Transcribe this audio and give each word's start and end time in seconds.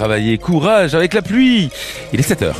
travailler. 0.00 0.38
Courage 0.38 0.94
avec 0.94 1.12
la 1.12 1.20
pluie. 1.20 1.68
Il 2.14 2.20
est 2.20 2.22
7 2.22 2.40
heures. 2.40 2.56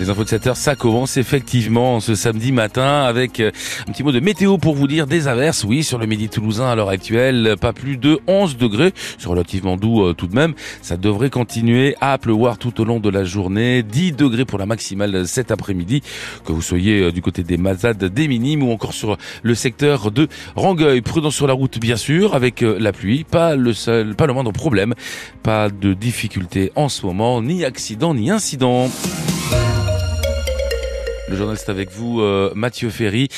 Les 0.00 0.08
infos 0.08 0.24
de 0.24 0.30
7 0.30 0.46
heures, 0.46 0.56
ça 0.56 0.76
commence 0.76 1.18
effectivement 1.18 2.00
ce 2.00 2.14
samedi 2.14 2.52
matin 2.52 3.02
avec 3.02 3.38
euh, 3.38 3.50
un 3.86 3.92
petit 3.92 4.02
mot 4.02 4.12
de 4.12 4.20
météo 4.20 4.56
pour 4.56 4.74
vous 4.74 4.86
dire 4.86 5.06
des 5.06 5.28
averses. 5.28 5.62
Oui, 5.62 5.84
sur 5.84 5.98
le 5.98 6.06
midi 6.06 6.30
toulousain 6.30 6.70
à 6.70 6.74
l'heure 6.74 6.88
actuelle, 6.88 7.56
pas 7.60 7.74
plus 7.74 7.98
de 7.98 8.18
11 8.26 8.56
degrés. 8.56 8.94
C'est 9.18 9.28
relativement 9.28 9.76
doux 9.76 10.02
euh, 10.02 10.14
tout 10.14 10.26
de 10.26 10.34
même. 10.34 10.54
Ça 10.80 10.96
devrait 10.96 11.28
continuer 11.28 11.96
à 12.00 12.16
pleuvoir 12.16 12.56
tout 12.56 12.80
au 12.80 12.84
long 12.86 12.98
de 12.98 13.10
la 13.10 13.24
journée. 13.24 13.82
10 13.82 14.12
degrés 14.12 14.46
pour 14.46 14.58
la 14.58 14.64
maximale 14.64 15.28
cet 15.28 15.50
après-midi. 15.50 16.00
Que 16.46 16.52
vous 16.52 16.62
soyez 16.62 17.02
euh, 17.02 17.12
du 17.12 17.20
côté 17.20 17.42
des 17.42 17.58
Mazades, 17.58 18.02
des 18.02 18.26
Minimes 18.26 18.62
ou 18.62 18.72
encore 18.72 18.94
sur 18.94 19.18
le 19.42 19.54
secteur 19.54 20.10
de 20.10 20.28
Rangueil. 20.56 21.02
Prudent 21.02 21.30
sur 21.30 21.46
la 21.46 21.52
route, 21.52 21.78
bien 21.78 21.96
sûr, 21.96 22.34
avec 22.34 22.62
la 22.62 22.92
pluie. 22.92 23.24
Pas 23.24 23.54
le 23.54 23.74
seul, 23.74 24.14
pas 24.14 24.26
le 24.26 24.32
moindre 24.32 24.52
problème. 24.52 24.94
Pas 25.42 25.68
de 25.68 25.92
difficulté 25.92 26.72
en 26.74 26.88
ce 26.88 27.04
moment, 27.04 27.42
ni 27.42 27.66
accident, 27.66 28.14
ni 28.14 28.30
incident. 28.30 28.88
Le 31.30 31.36
journaliste 31.36 31.68
avec 31.68 31.92
vous, 31.92 32.20
euh, 32.20 32.50
Mathieu 32.56 32.90
Ferry. 32.90 33.28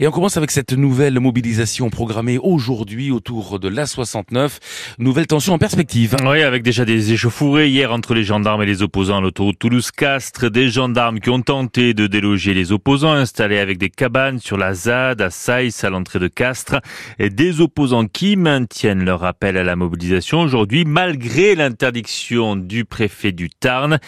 Et 0.00 0.08
on 0.08 0.10
commence 0.10 0.38
avec 0.38 0.50
cette 0.50 0.72
nouvelle 0.72 1.20
mobilisation 1.20 1.90
programmée 1.90 2.38
aujourd'hui 2.38 3.10
autour 3.10 3.60
de 3.60 3.68
l'A69. 3.68 4.52
Nouvelle 4.98 5.26
tension 5.26 5.52
en 5.52 5.58
perspective. 5.58 6.16
Oui, 6.24 6.40
avec 6.40 6.62
déjà 6.62 6.86
des 6.86 7.12
échauffourées 7.12 7.68
hier 7.68 7.92
entre 7.92 8.14
les 8.14 8.24
gendarmes 8.24 8.62
et 8.62 8.66
les 8.66 8.80
opposants 8.80 9.18
à 9.18 9.20
l'autoroute 9.20 9.58
Toulouse-Castres. 9.58 10.50
Des 10.50 10.70
gendarmes 10.70 11.20
qui 11.20 11.28
ont 11.28 11.42
tenté 11.42 11.92
de 11.92 12.06
déloger 12.06 12.54
les 12.54 12.72
opposants 12.72 13.12
installés 13.12 13.58
avec 13.58 13.76
des 13.76 13.90
cabanes 13.90 14.38
sur 14.38 14.56
la 14.56 14.72
ZAD 14.72 15.20
à 15.20 15.28
Saïs 15.28 15.84
à 15.84 15.90
l'entrée 15.90 16.20
de 16.20 16.28
Castres. 16.28 16.80
Et 17.18 17.28
des 17.28 17.60
opposants 17.60 18.06
qui 18.06 18.36
maintiennent 18.36 19.04
leur 19.04 19.24
appel 19.24 19.58
à 19.58 19.62
la 19.62 19.76
mobilisation 19.76 20.40
aujourd'hui 20.40 20.86
malgré 20.86 21.54
l'interdiction 21.54 22.56
du 22.56 22.86
préfet 22.86 23.32
du 23.32 23.50
Tarn. 23.50 23.98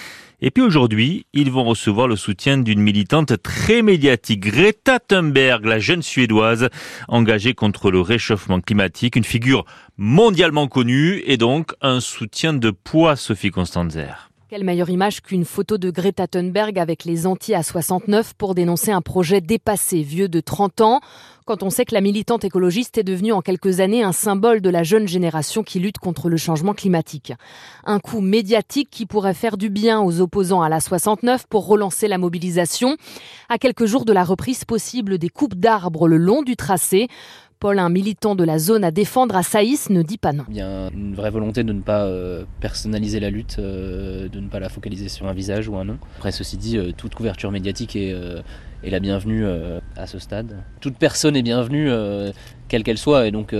Et 0.41 0.51
puis 0.51 0.63
aujourd'hui, 0.63 1.27
ils 1.33 1.51
vont 1.51 1.65
recevoir 1.65 2.09
le 2.09 2.17
soutien 2.17 2.59
d'une 2.59 2.81
militante 2.81 3.41
très 3.43 3.83
médiatique, 3.83 4.41
Greta 4.41 4.99
Thunberg, 4.99 5.65
la 5.65 5.79
jeune 5.79 6.03
Suédoise 6.03 6.69
engagée 7.09 7.55
contre 7.55 7.91
le 7.91 8.01
réchauffement 8.01 8.61
climatique, 8.61 9.17
une 9.17 9.25
figure 9.25 9.65
mondialement 9.97 10.67
connue 10.67 11.23
et 11.27 11.37
donc 11.37 11.73
un 11.81 12.01
soutien 12.01 12.53
de 12.53 12.71
poids, 12.71 13.17
Sophie 13.17 13.51
Constanzer. 13.51 14.31
Quelle 14.55 14.63
meilleure 14.63 14.91
image 14.91 15.21
qu'une 15.21 15.45
photo 15.45 15.79
de 15.79 15.91
Greta 15.91 16.29
Thunberg 16.29 16.79
avec 16.79 17.05
les 17.05 17.27
anti-A69 17.27 18.35
pour 18.39 18.55
dénoncer 18.55 18.93
un 18.93 19.01
projet 19.01 19.41
dépassé, 19.41 20.03
vieux 20.03 20.29
de 20.29 20.39
30 20.39 20.81
ans 20.81 21.01
quand 21.45 21.63
on 21.65 21.71
sait 21.71 21.85
que 21.85 21.95
la 21.95 22.01
militante 22.01 22.45
écologiste 22.45 22.97
est 22.97 23.03
devenue 23.03 23.33
en 23.33 23.43
quelques 23.43 23.81
années 23.81 24.05
un 24.05 24.13
symbole 24.13 24.61
de 24.61 24.71
la 24.71 24.85
jeune 24.85 25.09
génération 25.09 25.63
qui 25.65 25.81
lutte 25.81 25.99
contre 25.99 26.31
le 26.31 26.37
changement 26.37 26.73
climatique. 26.73 27.33
Un 27.85 27.99
coup 27.99 28.21
médiatique 28.21 28.89
qui 28.91 29.07
pourrait 29.07 29.35
faire 29.35 29.57
du 29.57 29.71
bien 29.71 30.01
aux 30.01 30.21
opposants 30.21 30.63
à 30.63 30.69
la 30.69 30.79
69 30.79 31.47
pour 31.49 31.67
relancer 31.67 32.07
la 32.07 32.17
mobilisation. 32.17 32.97
À 33.49 33.59
quelques 33.59 33.87
jours 33.87 34.05
de 34.05 34.13
la 34.13 34.25
reprise 34.25 34.65
possible 34.65 35.19
des 35.19 35.29
coupes 35.29 35.57
d'arbres 35.57 36.07
le 36.07 36.17
long 36.17 36.43
du 36.43 36.55
tracé, 36.57 37.09
Paul, 37.65 37.79
un 37.79 37.89
militant 37.89 38.35
de 38.35 38.45
la 38.45 38.59
zone 38.59 38.85
à 38.85 38.91
défendre 38.91 39.35
à 39.37 39.43
Saïs, 39.43 39.89
ne 39.89 40.03
dit 40.03 40.19
pas 40.19 40.35
non. 40.35 40.45
Il 40.51 40.57
y 40.57 40.61
a 40.61 40.91
une 40.93 41.15
vraie 41.15 41.31
volonté 41.31 41.65
de 41.65 41.73
ne 41.73 41.81
pas 41.81 42.05
euh, 42.05 42.45
personnaliser 42.61 43.21
la 43.21 43.31
lutte, 43.31 43.57
euh, 43.59 44.29
de 44.29 44.39
ne 44.39 44.49
pas 44.49 44.61
la 44.61 44.69
focaliser 44.69 45.09
sur 45.09 45.27
un 45.29 45.33
visage 45.33 45.67
ou 45.67 45.77
un 45.77 45.87
nom. 45.87 45.97
Après, 46.19 46.31
ceci 46.31 46.59
dit, 46.59 46.77
euh, 46.77 46.93
toute 46.95 47.15
couverture 47.15 47.51
médiatique 47.51 47.97
est, 47.97 48.15
est 48.83 48.91
la 48.91 49.01
bienvenue 49.01 49.47
à 49.97 50.07
ce 50.07 50.19
stade. 50.19 50.63
Toute 50.83 50.99
personne 50.99 51.37
est 51.37 51.43
bienvenue, 51.43 51.89
quelle 52.69 52.83
qu'elle 52.83 52.99
soit, 52.99 53.29
et 53.29 53.31
donc 53.31 53.55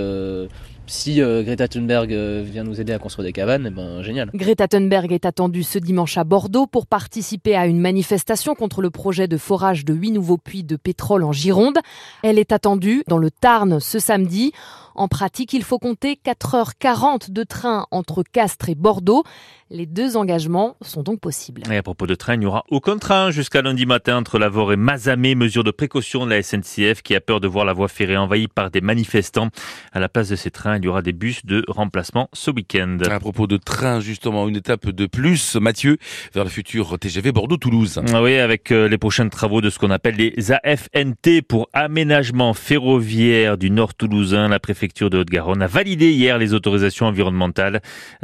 si 0.87 1.21
euh, 1.21 1.43
Greta 1.43 1.67
Thunberg 1.67 2.13
euh, 2.13 2.43
vient 2.45 2.63
nous 2.63 2.79
aider 2.79 2.93
à 2.93 2.99
construire 2.99 3.25
des 3.25 3.33
cabanes, 3.33 3.65
eh 3.67 3.69
ben, 3.69 4.01
génial. 4.01 4.29
Greta 4.33 4.67
Thunberg 4.67 5.11
est 5.11 5.25
attendue 5.25 5.63
ce 5.63 5.79
dimanche 5.79 6.17
à 6.17 6.23
Bordeaux 6.23 6.67
pour 6.67 6.87
participer 6.87 7.55
à 7.55 7.67
une 7.67 7.79
manifestation 7.79 8.55
contre 8.55 8.81
le 8.81 8.89
projet 8.89 9.27
de 9.27 9.37
forage 9.37 9.85
de 9.85 9.93
huit 9.93 10.11
nouveaux 10.11 10.37
puits 10.37 10.63
de 10.63 10.75
pétrole 10.75 11.23
en 11.23 11.31
Gironde. 11.31 11.77
Elle 12.23 12.39
est 12.39 12.51
attendue 12.51 13.03
dans 13.07 13.17
le 13.17 13.31
Tarn 13.31 13.79
ce 13.79 13.99
samedi. 13.99 14.51
En 14.95 15.09
pratique, 15.09 15.51
il 15.51 15.63
faut 15.63 15.77
compter 15.77 16.17
4h40 16.25 17.31
de 17.31 17.43
train 17.43 17.85
entre 17.91 18.23
Castres 18.23 18.69
et 18.69 18.75
Bordeaux. 18.75 19.23
Les 19.69 19.85
deux 19.85 20.15
engagements 20.15 20.77
sont 20.81 21.03
donc 21.03 21.19
possibles. 21.19 21.63
Et 21.69 21.75
à 21.75 21.83
propos 21.83 22.07
de 22.07 22.15
train, 22.15 22.35
il 22.35 22.39
n'y 22.39 22.45
aura 22.45 22.63
aucun 22.69 22.97
train 22.97 23.29
jusqu'à 23.29 23.61
lundi 23.61 23.85
matin 23.85 24.17
entre 24.17 24.39
Lavore 24.39 24.71
et 24.71 24.77
Mazamé. 24.77 25.35
Mesure 25.35 25.65
de 25.65 25.71
précaution 25.71 26.25
de 26.25 26.29
la 26.29 26.41
SNCF 26.41 27.01
qui 27.01 27.13
a 27.13 27.19
peur 27.19 27.41
de 27.41 27.47
voir 27.47 27.65
la 27.65 27.73
voie 27.73 27.89
ferrée 27.89 28.15
envahie 28.15 28.47
par 28.47 28.71
des 28.71 28.79
manifestants. 28.79 29.49
À 29.91 29.99
la 29.99 30.07
place 30.07 30.29
de 30.29 30.37
ces 30.37 30.49
trains, 30.49 30.74
il 30.77 30.85
y 30.85 30.87
aura 30.87 31.01
des 31.01 31.13
bus 31.13 31.45
de 31.45 31.63
remplacement 31.67 32.29
ce 32.33 32.51
week-end. 32.51 32.97
À 33.09 33.19
propos 33.19 33.47
de 33.47 33.57
train, 33.57 33.99
justement, 33.99 34.47
une 34.47 34.55
étape 34.55 34.89
de 34.89 35.05
plus, 35.05 35.55
Mathieu, 35.55 35.97
vers 36.33 36.43
le 36.43 36.49
futur 36.49 36.97
TGV 36.99 37.31
Bordeaux-Toulouse. 37.31 38.01
Ah 38.13 38.21
oui, 38.21 38.35
avec 38.35 38.71
euh, 38.71 38.87
les 38.87 38.97
prochains 38.97 39.27
travaux 39.29 39.61
de 39.61 39.69
ce 39.69 39.79
qu'on 39.79 39.91
appelle 39.91 40.15
les 40.15 40.51
AFNT 40.51 41.41
pour 41.47 41.69
aménagement 41.73 42.53
ferroviaire 42.53 43.57
du 43.57 43.71
Nord 43.71 43.93
toulousain. 43.93 44.47
La 44.47 44.59
préfecture 44.59 45.09
de 45.09 45.19
Haute-Garonne 45.19 45.61
a 45.61 45.67
validé 45.67 46.11
hier 46.11 46.37
les 46.37 46.53
autorisations 46.53 47.05
environnementales. 47.05 47.81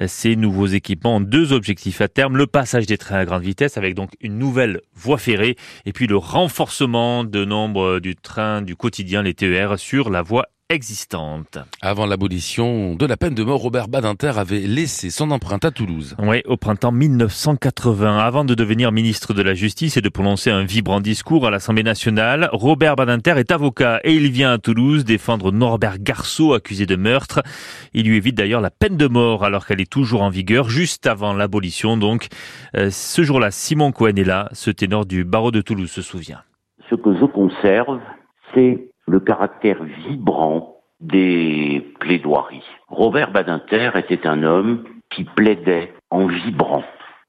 Ces 0.07 0.35
nouveaux 0.35 0.67
équipements 0.67 1.17
ont 1.17 1.21
deux 1.21 1.53
objectifs 1.53 2.01
à 2.01 2.07
terme. 2.07 2.37
Le 2.37 2.47
passage 2.47 2.85
des 2.85 2.97
trains 2.97 3.17
à 3.17 3.25
grande 3.25 3.43
vitesse 3.43 3.77
avec 3.77 3.95
donc 3.95 4.11
une 4.21 4.37
nouvelle 4.37 4.81
voie 4.95 5.17
ferrée 5.17 5.55
et 5.85 5.93
puis 5.93 6.07
le 6.07 6.17
renforcement 6.17 7.23
de 7.23 7.45
nombre 7.45 7.99
du 7.99 8.15
train 8.15 8.61
du 8.61 8.75
quotidien, 8.75 9.23
les 9.23 9.33
TER, 9.33 9.77
sur 9.77 10.09
la 10.09 10.21
voie 10.21 10.47
existante. 10.71 11.57
Avant 11.81 12.05
l'abolition 12.05 12.95
de 12.95 13.05
la 13.05 13.17
peine 13.17 13.35
de 13.35 13.43
mort, 13.43 13.61
Robert 13.61 13.89
Badinter 13.89 14.37
avait 14.37 14.61
laissé 14.61 15.09
son 15.09 15.31
empreinte 15.31 15.65
à 15.65 15.71
Toulouse. 15.71 16.15
Oui, 16.19 16.41
au 16.45 16.55
printemps 16.55 16.91
1980. 16.91 18.17
Avant 18.17 18.45
de 18.45 18.55
devenir 18.55 18.91
ministre 18.91 19.33
de 19.33 19.41
la 19.41 19.53
Justice 19.53 19.97
et 19.97 20.01
de 20.01 20.09
prononcer 20.09 20.49
un 20.49 20.63
vibrant 20.63 21.01
discours 21.01 21.45
à 21.45 21.51
l'Assemblée 21.51 21.83
nationale, 21.83 22.49
Robert 22.53 22.95
Badinter 22.95 23.37
est 23.37 23.51
avocat 23.51 23.99
et 24.03 24.13
il 24.13 24.31
vient 24.31 24.53
à 24.53 24.57
Toulouse 24.57 25.03
défendre 25.03 25.51
Norbert 25.51 25.99
Garceau, 25.99 26.53
accusé 26.53 26.85
de 26.85 26.95
meurtre. 26.95 27.41
Il 27.93 28.07
lui 28.07 28.15
évite 28.15 28.35
d'ailleurs 28.35 28.61
la 28.61 28.71
peine 28.71 28.97
de 28.97 29.07
mort 29.07 29.43
alors 29.43 29.65
qu'elle 29.65 29.81
est 29.81 29.91
toujours 29.91 30.21
en 30.21 30.29
vigueur, 30.29 30.69
juste 30.69 31.05
avant 31.05 31.33
l'abolition. 31.33 31.97
Donc, 31.97 32.27
euh, 32.77 32.89
ce 32.91 33.23
jour-là, 33.23 33.51
Simon 33.51 33.91
Cohen 33.91 34.15
est 34.15 34.23
là, 34.23 34.47
ce 34.53 34.71
ténor 34.71 35.05
du 35.05 35.25
barreau 35.25 35.51
de 35.51 35.61
Toulouse 35.61 35.91
se 35.91 36.01
souvient. 36.01 36.41
Ce 36.89 36.95
que 36.95 37.13
je 37.17 37.25
conserve, 37.25 37.99
c'est 38.53 38.90
le 39.11 39.19
caractère 39.19 39.83
vibrant 39.83 40.77
des 41.01 41.85
plaidoiries. 41.99 42.63
Robert 42.87 43.31
Badinter 43.31 43.91
était 43.95 44.25
un 44.25 44.43
homme 44.43 44.85
qui 45.09 45.25
plaidait 45.25 45.93
en 46.11 46.27
vibrant. 46.27 46.83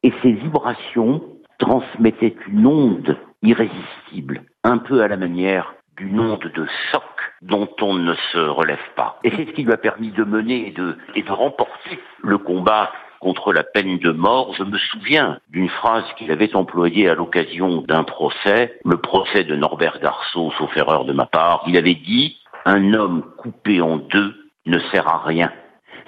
Et 0.05 0.13
ces 0.23 0.31
vibrations 0.31 1.23
transmettaient 1.59 2.37
une 2.47 2.67
onde 2.67 3.17
irrésistible, 3.43 4.43
un 4.63 4.79
peu 4.79 5.03
à 5.03 5.09
la 5.09 5.17
manière 5.17 5.75
d'une 5.97 6.21
onde 6.21 6.53
de 6.55 6.67
choc 6.93 7.03
dont 7.43 7.69
on 7.81 7.95
ne 7.95 8.15
se 8.33 8.39
relève 8.39 8.79
pas. 8.95 9.19
Et 9.25 9.31
c'est 9.31 9.47
ce 9.47 9.53
qui 9.53 9.65
lui 9.65 9.73
a 9.73 9.77
permis 9.77 10.13
de 10.13 10.23
mener 10.23 10.69
et 11.17 11.23
de 11.23 11.33
remporter 11.33 11.99
le 12.23 12.39
combat 12.39 12.93
contre 13.23 13.53
la 13.53 13.63
peine 13.63 13.99
de 13.99 14.11
mort, 14.11 14.53
je 14.59 14.65
me 14.65 14.77
souviens 14.77 15.39
d'une 15.49 15.69
phrase 15.69 16.05
qu'il 16.19 16.33
avait 16.33 16.57
employée 16.57 17.09
à 17.09 17.15
l'occasion 17.15 17.81
d'un 17.83 18.03
procès, 18.03 18.81
le 18.85 18.97
procès 18.97 19.45
de 19.45 19.55
Norbert 19.55 20.01
Garceau, 20.01 20.51
sauf 20.59 20.77
erreur 20.77 21.05
de 21.05 21.13
ma 21.13 21.27
part. 21.27 21.63
Il 21.69 21.77
avait 21.77 21.95
dit 21.95 22.37
Un 22.65 22.93
homme 22.93 23.23
coupé 23.39 23.81
en 23.81 23.99
deux 23.99 24.35
ne 24.67 24.79
sert 24.91 25.07
à 25.09 25.23
rien. 25.25 25.53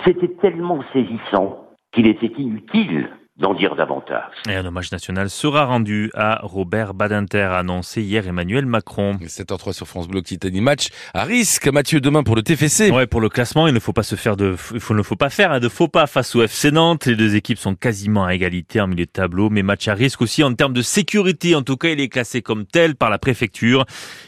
C'était 0.04 0.34
tellement 0.42 0.82
saisissant 0.92 1.68
qu'il 1.92 2.08
était 2.08 2.32
inutile 2.36 3.08
d'en 3.36 3.52
dire 3.52 3.74
davantage. 3.74 4.30
Et 4.48 4.54
un 4.54 4.64
hommage 4.64 4.92
national 4.92 5.28
sera 5.28 5.64
rendu 5.64 6.10
à 6.14 6.38
Robert 6.44 6.94
Badinter, 6.94 7.48
annoncé 7.52 8.00
hier 8.00 8.28
Emmanuel 8.28 8.64
Macron. 8.64 9.14
7h03 9.14 9.72
sur 9.72 9.88
France 9.88 10.06
Bleu 10.06 10.20
Occitanie 10.20 10.60
match 10.60 10.88
à 11.14 11.24
risque. 11.24 11.66
Mathieu, 11.66 12.00
demain 12.00 12.22
pour 12.22 12.36
le 12.36 12.42
TFC. 12.42 12.90
Ouais, 12.92 13.08
pour 13.08 13.20
le 13.20 13.28
classement, 13.28 13.66
il 13.66 13.74
ne 13.74 13.80
faut 13.80 13.92
pas 13.92 14.04
se 14.04 14.14
faire 14.14 14.36
de, 14.36 14.54
il 14.72 14.96
ne 14.96 15.02
faut 15.02 15.16
pas 15.16 15.30
faire 15.30 15.50
hein, 15.50 15.58
de 15.58 15.68
faux 15.68 15.88
pas 15.88 16.06
face 16.06 16.36
au 16.36 16.42
FC 16.42 16.70
Nantes. 16.70 17.06
Les 17.06 17.16
deux 17.16 17.34
équipes 17.34 17.58
sont 17.58 17.74
quasiment 17.74 18.24
à 18.24 18.34
égalité 18.34 18.80
en 18.80 18.86
milieu 18.86 19.06
de 19.06 19.10
tableau, 19.10 19.50
mais 19.50 19.64
match 19.64 19.88
à 19.88 19.94
risque 19.94 20.22
aussi 20.22 20.44
en 20.44 20.54
termes 20.54 20.72
de 20.72 20.82
sécurité. 20.82 21.56
En 21.56 21.62
tout 21.62 21.76
cas, 21.76 21.88
il 21.88 21.98
est 21.98 22.08
classé 22.08 22.40
comme 22.40 22.66
tel 22.66 22.94
par 22.94 23.10
la 23.10 23.18
préfecture. 23.18 23.84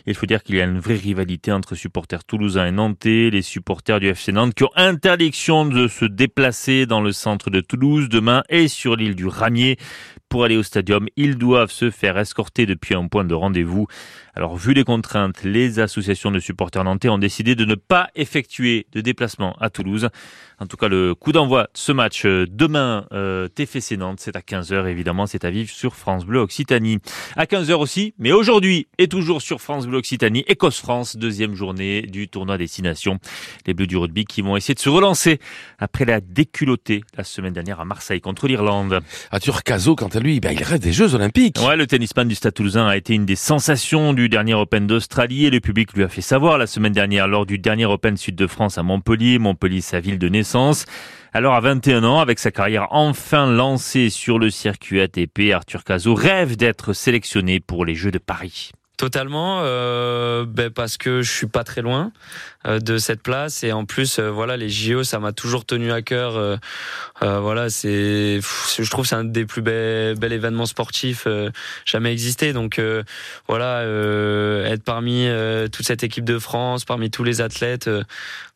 Il 0.07 0.15
faut 0.17 0.27
dire 0.27 0.43
qu'il 0.43 0.57
y 0.57 0.61
a 0.61 0.65
une 0.65 0.81
vraie 0.81 0.95
rivalité 0.95 1.53
entre 1.53 1.77
supporters 1.77 2.25
toulousains 2.25 2.67
et 2.67 2.73
nantais. 2.73 3.31
Les 3.31 3.43
supporters 3.43 4.01
du 4.01 4.09
FC 4.09 4.33
Nantes 4.33 4.55
qui 4.55 4.65
ont 4.65 4.71
interdiction 4.75 5.65
de 5.65 5.87
se 5.87 6.05
déplacer 6.05 6.87
dans 6.87 7.01
le 7.01 7.13
centre 7.13 7.51
de 7.51 7.61
Toulouse 7.61 8.09
demain 8.09 8.43
et 8.49 8.67
sur 8.67 8.96
l'île 8.97 9.15
du 9.15 9.27
Ramier. 9.27 9.79
Pour 10.29 10.45
aller 10.45 10.57
au 10.57 10.63
stadium. 10.63 11.07
Ils 11.17 11.37
doivent 11.37 11.71
se 11.71 11.91
faire 11.91 12.19
escorter 12.19 12.67
depuis 12.67 12.95
un 12.95 13.07
point 13.09 13.25
de 13.25 13.35
rendez-vous. 13.35 13.87
Alors, 14.35 14.57
vu 14.57 14.75
les 14.75 14.85
contraintes, 14.85 15.45
les 15.45 15.79
associations 15.79 16.31
de 16.31 16.39
supporters 16.41 16.85
nantais 16.85 17.09
ont 17.09 17.17
décidé 17.17 17.55
de 17.55 17.65
ne 17.65 17.75
pas 17.75 18.09
effectuer 18.15 18.87
de 18.93 19.01
déplacement 19.01 19.57
à 19.61 19.71
Toulouse. 19.71 20.11
En 20.59 20.67
tout 20.67 20.77
cas, 20.77 20.89
le 20.89 21.15
coup 21.15 21.33
d'envoi 21.33 21.65
de 21.65 21.69
ce 21.75 21.93
match 21.93 22.25
euh, 22.25 22.47
demain, 22.49 23.07
euh, 23.13 23.49
TFC 23.49 23.97
Nantes, 23.97 24.21
c'est 24.21 24.37
à 24.37 24.41
15h 24.41 24.89
évidemment, 24.89 25.27
c'est 25.27 25.45
à 25.45 25.51
vivre 25.51 25.71
sur 25.71 25.95
France 25.95 26.25
Bleu 26.25 26.41
Occitanie. 26.41 26.99
À 27.37 27.45
15h 27.45 27.75
aussi, 27.75 28.15
mais 28.19 28.33
aujourd'hui 28.33 28.89
et 28.99 29.09
toujours 29.09 29.43
sur 29.43 29.61
France 29.61 29.87
Bleu 29.87 29.99
Occitanie, 29.99 30.45
Écosse-France, 30.49 31.17
deuxième 31.17 31.55
journée 31.55 32.03
du 32.03 32.29
tournoi 32.29 32.57
Destination. 32.57 33.19
Les 33.67 33.75
Bleus 33.75 33.87
du 33.87 33.97
rugby 33.97 34.25
qui 34.25 34.41
vont 34.43 34.57
essayer 34.57 34.75
de 34.75 34.81
se 34.81 34.89
relancer 34.89 35.41
après 35.79 36.07
la 36.07 36.21
déculottée 36.21 37.03
la 37.17 37.25
semaine 37.25 37.53
dernière 37.53 37.81
à 37.81 37.85
Marseille 37.85 38.21
contre 38.21 38.49
l'Irlande. 38.49 39.01
Arthur 39.31 39.63
Cazot, 39.63 39.95
quant 39.95 40.09
lui, 40.21 40.41
bah, 40.41 40.53
il 40.53 40.63
reste 40.63 40.83
des 40.83 40.93
Jeux 40.93 41.15
Olympiques. 41.15 41.59
Ouais, 41.67 41.77
le 41.77 41.87
tennisman 41.87 42.29
du 42.29 42.35
Stade 42.35 42.55
Toulousain 42.55 42.87
a 42.87 42.97
été 42.97 43.15
une 43.15 43.27
des 43.27 43.37
sensations 43.37 44.13
du 44.13 44.29
dernier 44.29 44.55
Open 44.55 44.87
d'Australie 44.87 45.47
et 45.47 45.51
le 45.51 45.61
public 45.61 45.93
lui 45.95 46.05
a 46.05 46.09
fait 46.09 46.21
savoir 46.21 46.59
la 46.59 46.67
semaine 46.67 46.93
dernière 46.93 47.29
lors 47.29 47.47
du 47.47 47.59
dernier 47.59 47.87
Open 47.87 48.17
Sud 48.17 48.35
de 48.37 48.47
France 48.47 48.79
à 48.79 48.83
Montpellier, 48.83 49.39
Montpellier 49.39 49.81
sa 49.81 50.01
ville 50.01 50.19
de 50.19 50.29
naissance. 50.29 50.87
Alors 51.33 51.55
à 51.55 51.61
21 51.61 52.05
ans, 52.05 52.21
avec 52.21 52.39
sa 52.39 52.51
carrière 52.51 52.87
enfin 52.91 53.51
lancée 53.51 54.11
sur 54.11 54.39
le 54.39 54.51
circuit 54.51 55.01
ATP, 55.01 55.53
Arthur 55.53 55.85
Cazot 55.85 56.15
rêve 56.15 56.57
d'être 56.57 56.93
sélectionné 56.93 57.61
pour 57.61 57.85
les 57.85 57.95
Jeux 57.95 58.11
de 58.11 58.19
Paris. 58.19 58.73
Totalement, 58.97 59.61
euh, 59.61 60.47
ben 60.49 60.71
parce 60.71 60.97
que 60.97 61.21
je 61.21 61.31
suis 61.31 61.47
pas 61.47 61.65
très 61.65 61.83
loin 61.83 62.13
euh, 62.67 62.79
de 62.79 62.97
cette 62.97 63.23
place 63.23 63.63
et 63.63 63.71
en 63.73 63.85
plus, 63.85 64.19
euh, 64.19 64.31
voilà, 64.31 64.57
les 64.57 64.71
JO, 64.71 65.05
ça 65.05 65.19
m'a 65.19 65.33
toujours 65.33 65.67
tenu 65.67 65.93
à 65.93 66.01
cœur. 66.01 66.37
Euh, 66.37 66.57
euh, 67.23 67.39
voilà, 67.39 67.69
c'est, 67.69 68.41
je 68.41 68.91
trouve, 68.91 69.05
c'est 69.05 69.15
un 69.15 69.25
des 69.25 69.45
plus 69.45 69.61
bels, 69.61 70.19
bels 70.19 70.33
événements 70.33 70.65
sportifs 70.65 71.29
jamais 71.85 72.11
existé. 72.11 72.55
Donc 72.55 72.81
voilà, 73.49 73.83
être 74.65 74.83
parmi 74.83 75.29
toute 75.71 75.87
cette 75.87 76.03
équipe 76.03 76.25
de 76.25 76.39
France, 76.39 76.87
parmi 76.87 77.11
tous 77.11 77.25
les 77.25 77.43
athlètes, 77.43 77.91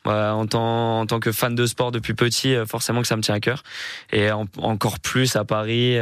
voilà, 0.05 0.35
en 0.35 0.47
tant 0.47 1.01
en 1.01 1.07
tant 1.07 1.21
que 1.21 1.33
fan 1.33 1.55
de 1.55 1.67
sport 1.67 1.93
depuis 1.93 2.15
petit, 2.15 2.55
forcément 2.67 3.03
que 3.03 3.09
ça 3.09 3.17
me 3.17 3.23
tient 3.23 3.35
à 3.35 3.41
cœur 3.41 3.63
et 4.13 4.31
encore 4.33 5.01
plus 5.01 5.37
à 5.37 5.45
Paris 5.45 5.99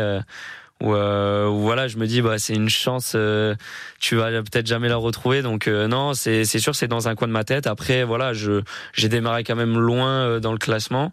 où, 0.83 0.95
euh, 0.95 1.49
voilà 1.51 1.89
je 1.89 1.97
me 1.97 2.07
dis 2.07 2.23
bah 2.23 2.39
c'est 2.39 2.55
une 2.55 2.69
chance 2.69 3.15
euh, 3.17 3.55
tu 3.99 4.15
vas 4.17 4.31
peut-être 4.31 4.67
jamais 4.67 4.89
la 4.89 4.97
retrouver. 4.97 5.43
Donc 5.43 5.67
euh, 5.67 5.89
non 5.89 6.15
c'est 6.15 6.45
c'est 6.45 6.61
sûr 6.61 6.75
c'est 6.75 6.89
dans 6.89 7.09
un 7.09 7.15
coin 7.15 7.27
de 7.29 7.33
ma 7.33 7.45
tête. 7.45 7.67
Après 7.67 8.05
voilà 8.05 8.33
je 8.33 8.63
j'ai 8.93 9.09
démarré 9.09 9.45
quand 9.45 9.57
même 9.57 9.79
loin 9.79 10.09
euh, 10.09 10.41
dans 10.41 10.53
le 10.53 10.59
classement 10.59 11.13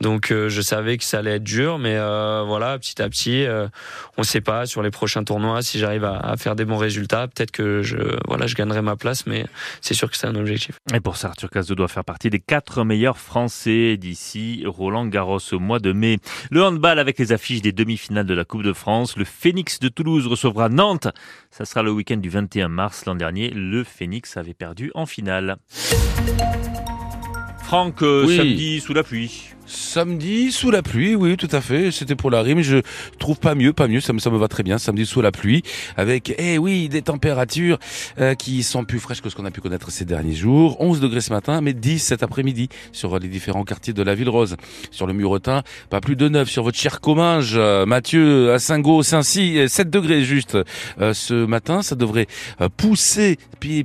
donc 0.00 0.32
euh, 0.32 0.48
je 0.48 0.62
savais 0.62 0.96
que 0.96 1.04
ça 1.04 1.18
allait 1.18 1.36
être 1.36 1.44
dur, 1.44 1.78
mais 1.78 1.94
euh, 1.96 2.42
voilà, 2.46 2.78
petit 2.78 3.00
à 3.02 3.08
petit, 3.08 3.44
euh, 3.44 3.68
on 4.16 4.22
ne 4.22 4.26
sait 4.26 4.40
pas 4.40 4.64
sur 4.64 4.82
les 4.82 4.90
prochains 4.90 5.24
tournois 5.24 5.60
si 5.62 5.78
j'arrive 5.78 6.04
à, 6.04 6.16
à, 6.18 6.36
faire 6.38 6.56
des 6.56 6.64
bons 6.64 6.78
résultats, 6.78 7.28
peut-être 7.28 7.50
que 7.50 7.82
je 7.82 7.96
voilà, 8.26 8.46
je 8.46 8.54
gagnerai 8.54 8.80
ma 8.80 8.96
place, 8.96 9.26
mais 9.26 9.44
c'est 9.82 9.92
sûr 9.94 10.10
que 10.10 10.16
c'est 10.16 10.26
un 10.26 10.36
objectif. 10.36 10.78
Et 10.94 11.00
pour 11.00 11.16
ça, 11.16 11.28
Arthur 11.28 11.50
Cazot 11.50 11.74
doit 11.74 11.88
faire 11.88 12.04
partie 12.04 12.30
des 12.30 12.40
quatre 12.40 12.82
meilleurs 12.82 13.18
Français 13.18 13.98
d'ici 13.98 14.64
Roland 14.66 15.06
Garros 15.06 15.38
au 15.52 15.58
mois 15.58 15.78
de 15.78 15.92
mai. 15.92 16.18
Le 16.50 16.64
handball 16.64 16.98
avec 16.98 17.18
les 17.18 17.32
affiches 17.32 17.60
des 17.60 17.72
demi-finales 17.72 18.26
de 18.26 18.34
la 18.34 18.44
Coupe 18.44 18.62
de 18.62 18.72
France. 18.72 19.16
Le 19.18 19.24
Phoenix 19.24 19.80
de 19.80 19.88
Toulouse 19.88 20.26
recevra 20.26 20.70
Nantes. 20.70 21.08
Ça 21.50 21.66
sera 21.66 21.82
le 21.82 21.92
week-end 21.92 22.16
du 22.16 22.30
21 22.30 22.68
mars. 22.68 23.04
L'an 23.04 23.16
dernier, 23.16 23.50
le 23.50 23.84
Phoenix 23.84 24.36
avait 24.36 24.54
perdu 24.54 24.90
en 24.94 25.04
finale. 25.04 25.58
Franck, 27.64 28.00
oui. 28.00 28.36
samedi 28.36 28.80
sous 28.80 28.94
la 28.94 29.02
pluie. 29.02 29.50
Samedi 29.72 30.50
sous 30.50 30.72
la 30.72 30.82
pluie, 30.82 31.14
oui, 31.14 31.36
tout 31.36 31.48
à 31.52 31.60
fait. 31.60 31.92
C'était 31.92 32.16
pour 32.16 32.32
la 32.32 32.42
rime. 32.42 32.60
Je 32.60 32.82
trouve 33.20 33.38
pas 33.38 33.54
mieux, 33.54 33.72
pas 33.72 33.86
mieux. 33.86 34.00
Ça 34.00 34.12
me, 34.12 34.18
ça 34.18 34.28
me 34.28 34.36
va 34.36 34.48
très 34.48 34.64
bien. 34.64 34.78
Samedi 34.78 35.06
sous 35.06 35.20
la 35.20 35.30
pluie, 35.30 35.62
avec, 35.96 36.34
eh 36.38 36.58
oui, 36.58 36.88
des 36.88 37.02
températures 37.02 37.78
euh, 38.18 38.34
qui 38.34 38.64
sont 38.64 38.84
plus 38.84 38.98
fraîches 38.98 39.20
que 39.20 39.30
ce 39.30 39.36
qu'on 39.36 39.44
a 39.44 39.52
pu 39.52 39.60
connaître 39.60 39.92
ces 39.92 40.04
derniers 40.04 40.34
jours. 40.34 40.76
11 40.80 40.98
degrés 40.98 41.20
ce 41.20 41.32
matin, 41.32 41.60
mais 41.60 41.72
10 41.72 42.00
cet 42.00 42.24
après-midi 42.24 42.68
sur 42.90 43.16
les 43.20 43.28
différents 43.28 43.62
quartiers 43.62 43.92
de 43.92 44.02
la 44.02 44.16
ville 44.16 44.28
rose. 44.28 44.56
Sur 44.90 45.06
le 45.06 45.12
Muretin, 45.12 45.62
pas 45.88 46.00
plus 46.00 46.16
de 46.16 46.28
9 46.28 46.50
sur 46.50 46.64
votre 46.64 46.76
cher 46.78 47.00
Comminges, 47.00 47.54
euh, 47.54 47.86
Mathieu, 47.86 48.52
à 48.52 48.58
Saint-Gau, 48.58 49.04
Saint-Cy, 49.04 49.68
7 49.68 49.88
degrés 49.88 50.24
juste 50.24 50.58
euh, 51.00 51.14
ce 51.14 51.46
matin. 51.46 51.82
Ça 51.82 51.94
devrait 51.94 52.26
euh, 52.60 52.68
pousser 52.76 53.38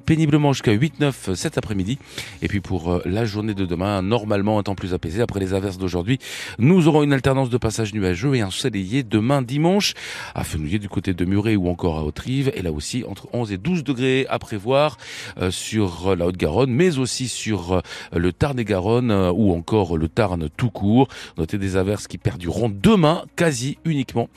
péniblement 0.05 0.53
jusqu'à 0.53 0.73
8-9 0.73 1.35
cet 1.35 1.57
après-midi. 1.57 1.99
Et 2.41 2.47
puis 2.47 2.61
pour 2.61 2.91
euh, 2.91 3.01
la 3.05 3.25
journée 3.25 3.53
de 3.53 3.65
demain, 3.65 4.01
normalement 4.01 4.59
un 4.59 4.63
temps 4.63 4.75
plus 4.75 4.93
apaisé 4.93 5.21
après 5.21 5.39
les 5.39 5.53
averses 5.53 5.74
d'aujourd'hui. 5.77 6.19
Nous 6.59 6.87
aurons 6.87 7.03
une 7.03 7.13
alternance 7.13 7.49
de 7.49 7.57
passage 7.57 7.93
nuageux 7.93 8.35
et 8.35 8.43
ensoleillé 8.43 9.03
demain 9.03 9.41
dimanche 9.41 9.93
à 10.33 10.43
Fenouillet 10.43 10.79
du 10.79 10.89
côté 10.89 11.13
de 11.13 11.25
Muret 11.25 11.55
ou 11.55 11.69
encore 11.69 11.97
à 11.97 12.03
Haute-Rive. 12.03 12.51
Et 12.55 12.61
là 12.61 12.71
aussi, 12.71 13.03
entre 13.07 13.27
11 13.33 13.51
et 13.51 13.57
12 13.57 13.83
degrés 13.83 14.25
à 14.29 14.39
prévoir 14.39 14.97
euh, 15.37 15.51
sur 15.51 16.15
la 16.15 16.27
Haute-Garonne, 16.27 16.71
mais 16.71 16.97
aussi 16.97 17.27
sur 17.27 17.73
euh, 17.73 17.81
le 18.13 18.31
Tarn-et-Garonne 18.33 19.11
euh, 19.11 19.31
ou 19.31 19.53
encore 19.53 19.97
le 19.97 20.07
Tarn 20.07 20.49
tout 20.55 20.69
court. 20.69 21.07
Notez 21.37 21.57
des 21.57 21.77
averses 21.77 22.07
qui 22.07 22.17
perdureront 22.17 22.69
demain 22.69 23.23
quasi 23.35 23.77
uniquement 23.85 24.29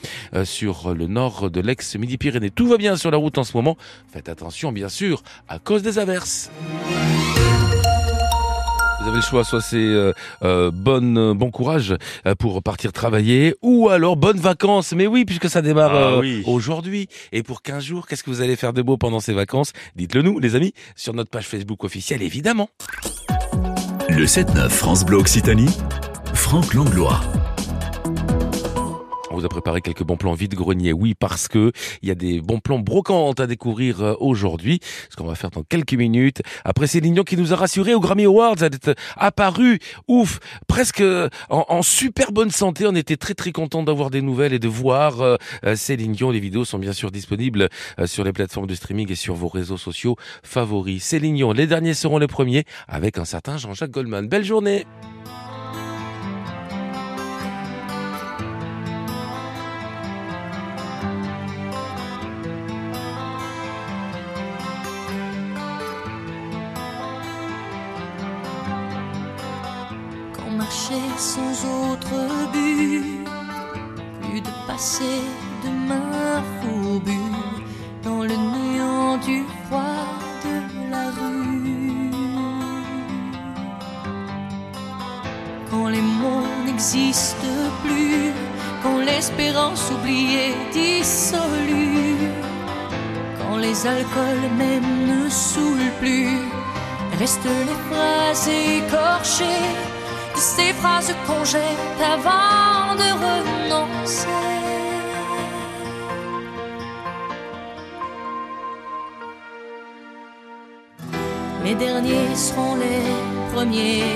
sur 0.43 0.93
le 0.93 1.07
nord 1.07 1.49
de 1.49 1.61
l'ex-Midi-Pyrénées. 1.61 2.51
Tout 2.51 2.67
va 2.67 2.77
bien 2.77 2.95
sur 2.95 3.11
la 3.11 3.17
route 3.17 3.37
en 3.37 3.43
ce 3.43 3.55
moment. 3.55 3.77
Faites 4.11 4.29
attention, 4.29 4.71
bien 4.71 4.89
sûr, 4.89 5.23
à 5.47 5.59
cause 5.59 5.81
des 5.81 5.99
averses. 5.99 6.49
Vous 9.09 9.15
avez 9.15 9.23
le 9.23 9.27
choix, 9.27 9.43
soit 9.43 9.61
c'est 9.61 9.77
euh, 9.77 10.13
euh, 10.43 10.69
bonne, 10.69 11.17
euh, 11.17 11.33
bon 11.33 11.49
courage 11.49 11.95
pour 12.37 12.61
partir 12.61 12.93
travailler, 12.93 13.55
ou 13.63 13.89
alors 13.89 14.17
bonnes 14.17 14.37
vacances. 14.37 14.93
Mais 14.93 15.07
oui, 15.07 15.25
puisque 15.25 15.49
ça 15.49 15.63
démarre 15.63 15.95
ah, 15.95 16.19
oui. 16.19 16.43
aujourd'hui 16.45 17.07
et 17.31 17.41
pour 17.41 17.63
15 17.63 17.83
jours, 17.83 18.05
qu'est-ce 18.05 18.23
que 18.23 18.29
vous 18.29 18.41
allez 18.41 18.55
faire 18.55 18.71
de 18.71 18.83
beau 18.83 18.97
pendant 18.97 19.19
ces 19.19 19.33
vacances? 19.33 19.73
Dites-le 19.95 20.21
nous, 20.21 20.37
les 20.37 20.55
amis, 20.55 20.75
sur 20.95 21.15
notre 21.15 21.31
page 21.31 21.47
Facebook 21.47 21.83
officielle, 21.83 22.21
évidemment. 22.21 22.69
Le 24.09 24.25
7-9 24.25 24.69
France 24.69 25.03
Bleu 25.03 25.17
Occitanie, 25.17 25.75
Franck 26.35 26.75
Langlois. 26.75 27.19
Vous 29.39 29.45
a 29.45 29.49
préparé 29.49 29.79
quelques 29.79 30.03
bons 30.03 30.17
plans 30.17 30.33
vide-grenier, 30.33 30.91
oui, 30.91 31.15
parce 31.17 31.47
que 31.47 31.71
il 32.01 32.09
y 32.09 32.11
a 32.11 32.15
des 32.15 32.41
bons 32.41 32.59
plans 32.59 32.79
brocantes 32.79 33.39
à 33.39 33.47
découvrir 33.47 34.01
euh, 34.01 34.13
aujourd'hui, 34.19 34.81
ce 35.09 35.15
qu'on 35.15 35.23
va 35.23 35.35
faire 35.35 35.49
dans 35.49 35.63
quelques 35.63 35.93
minutes. 35.93 36.41
Après 36.65 36.87
Céline 36.87 37.23
qui 37.23 37.37
nous 37.37 37.53
a 37.53 37.55
rassuré 37.55 37.93
au 37.93 38.01
Grammy 38.01 38.25
Awards, 38.25 38.57
elle 38.59 38.73
est 38.73 38.91
apparue, 39.15 39.79
ouf, 40.09 40.41
presque 40.67 41.01
en, 41.49 41.65
en, 41.69 41.81
super 41.83 42.33
bonne 42.33 42.51
santé. 42.51 42.85
On 42.85 42.95
était 42.95 43.15
très 43.15 43.33
très 43.33 43.53
content 43.53 43.81
d'avoir 43.81 44.09
des 44.09 44.21
nouvelles 44.21 44.51
et 44.51 44.59
de 44.59 44.67
voir 44.67 45.21
euh, 45.21 45.37
Céline 45.73 46.11
Dion. 46.11 46.31
Les 46.31 46.41
vidéos 46.41 46.65
sont 46.65 46.77
bien 46.77 46.91
sûr 46.91 47.09
disponibles 47.09 47.69
euh, 47.97 48.07
sur 48.07 48.25
les 48.25 48.33
plateformes 48.33 48.67
de 48.67 48.75
streaming 48.75 49.09
et 49.09 49.15
sur 49.15 49.35
vos 49.35 49.47
réseaux 49.47 49.77
sociaux 49.77 50.17
favoris. 50.43 51.01
Céline 51.01 51.35
Dion, 51.35 51.53
les 51.53 51.65
derniers 51.65 51.93
seront 51.93 52.17
les 52.17 52.27
premiers 52.27 52.65
avec 52.89 53.17
un 53.17 53.25
certain 53.25 53.55
Jean-Jacques 53.57 53.91
Goldman. 53.91 54.27
Belle 54.27 54.43
journée 54.43 54.85
sans 71.17 71.65
autre 71.91 72.15
but, 72.51 73.23
plus 74.21 74.41
de 74.41 74.49
passé 74.65 75.21
de 75.63 75.69
main 75.69 76.41
fourbue 76.61 77.13
dans 78.03 78.23
le 78.23 78.35
néant 78.35 79.17
du 79.17 79.43
froid 79.65 80.07
de 80.45 80.91
la 80.91 81.05
rue. 81.11 82.11
Quand 85.69 85.89
les 85.89 86.01
mots 86.01 86.47
n'existent 86.65 87.69
plus, 87.83 88.33
quand 88.81 88.97
l'espérance 88.97 89.91
oubliée 89.91 90.55
dissolue, 90.73 92.31
quand 93.39 93.57
les 93.57 93.85
alcools 93.85 94.49
même 94.57 95.05
ne 95.05 95.29
saoulent 95.29 95.93
plus, 95.99 96.39
restent 97.19 97.57
les 97.67 97.79
phrases 97.89 98.47
écorchées 98.47 99.98
ces 100.39 100.71
phrases 100.73 101.13
qu'on 101.27 101.43
jette 101.43 101.99
avant 102.01 102.95
de 102.95 103.09
renoncer. 103.25 104.27
Les 111.65 111.75
derniers 111.75 112.35
seront 112.35 112.75
les 112.75 113.03
premiers 113.53 114.15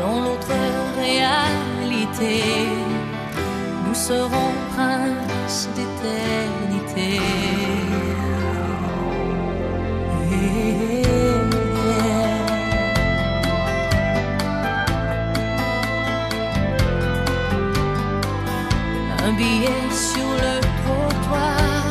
dans 0.00 0.20
l'autre 0.24 0.56
réalité. 0.98 2.42
Nous 3.86 3.94
serons 3.94 4.52
princes 4.74 5.68
d'éternité. 5.76 7.20
billet 19.36 19.90
sur 19.90 20.30
le 20.44 20.60
trottoir, 20.82 21.84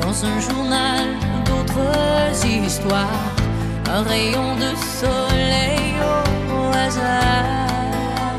dans 0.00 0.24
un 0.24 0.38
journal 0.40 1.06
d'autres 1.46 2.46
histoires, 2.46 3.32
un 3.90 4.02
rayon 4.02 4.54
de 4.56 4.70
soleil 5.00 5.94
au 6.50 6.66
hasard, 6.84 8.38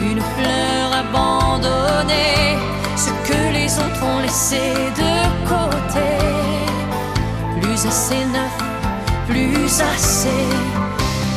une 0.00 0.22
fleur 0.34 0.86
abandonnée, 1.04 2.56
ce 2.96 3.10
que 3.28 3.40
les 3.52 3.70
autres 3.78 4.02
ont 4.02 4.20
laissé 4.20 4.62
de 5.02 5.14
côté, 5.52 6.10
plus 7.60 7.86
assez 7.86 8.24
neuf, 8.36 8.56
plus 9.28 9.80
assez, 9.92 10.48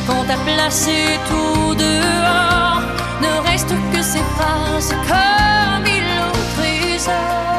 quand 0.06 0.26
à 0.34 0.38
placer 0.44 1.18
tout 1.28 1.74
dehors 1.74 2.73
ne 3.20 3.48
reste 3.48 3.74
que 3.92 4.02
ses 4.02 4.24
faces 4.36 4.94
comme 5.08 5.86
il 5.86 6.04
l'autorise. 6.16 7.53